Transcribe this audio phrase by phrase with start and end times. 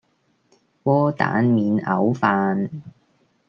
[0.03, 0.03] 窩
[1.11, 1.79] 蛋免牛
[2.15, 2.81] 飯